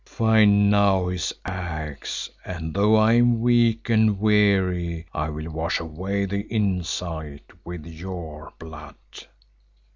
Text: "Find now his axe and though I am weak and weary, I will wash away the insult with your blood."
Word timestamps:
"Find 0.07 0.71
now 0.71 1.09
his 1.09 1.31
axe 1.45 2.27
and 2.43 2.73
though 2.73 2.95
I 2.95 3.13
am 3.13 3.39
weak 3.39 3.87
and 3.91 4.19
weary, 4.19 5.05
I 5.13 5.29
will 5.29 5.51
wash 5.51 5.79
away 5.79 6.25
the 6.25 6.51
insult 6.51 7.43
with 7.65 7.85
your 7.85 8.51
blood." 8.57 8.95